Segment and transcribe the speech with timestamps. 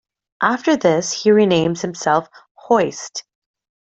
[0.41, 3.23] After this, he renames himself Hoist.